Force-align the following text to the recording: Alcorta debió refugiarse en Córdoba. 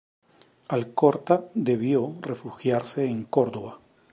Alcorta 0.69 1.45
debió 1.53 2.11
refugiarse 2.21 3.05
en 3.05 3.23
Córdoba. 3.25 3.77